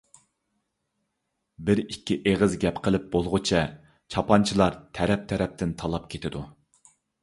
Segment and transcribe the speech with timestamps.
[1.67, 3.63] بىر-ئىككى ئېغىز گەپ قىلىپ بولغۇچە
[4.17, 6.49] چاپانچىلار تەرەپ-تەرەپتىن تالاپ كېتىدۇ.